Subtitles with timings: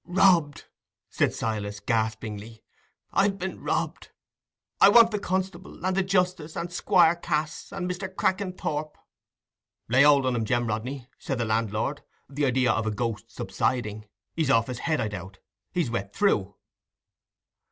[0.03, 0.65] "Robbed!"
[1.11, 2.63] said Silas, gaspingly.
[3.13, 4.09] "I've been robbed!
[4.79, 8.09] I want the constable—and the Justice—and Squire Cass—and Mr.
[8.11, 8.97] Crackenthorp."
[9.89, 14.07] "Lay hold on him, Jem Rodney," said the landlord, the idea of a ghost subsiding;
[14.35, 15.37] "he's off his head, I doubt.
[15.71, 16.55] He's wet through."